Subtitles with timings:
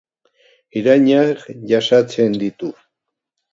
[0.81, 2.75] Irainak jasaten ditu.